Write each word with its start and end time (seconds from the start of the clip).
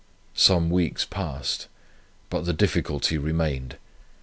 Some 0.33 0.71
weeks 0.71 1.05
passed, 1.05 1.67
but 2.31 2.45
the 2.45 2.53
difficulty 2.53 3.19
remained. 3.19 3.75